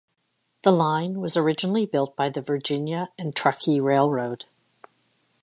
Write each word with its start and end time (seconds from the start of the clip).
The 0.63 0.71
line 0.71 1.19
was 1.21 1.37
originally 1.37 1.85
built 1.85 2.15
by 2.15 2.29
the 2.29 2.41
Virginia 2.41 3.09
and 3.19 3.35
Truckee 3.35 3.79
Railroad. 3.79 4.45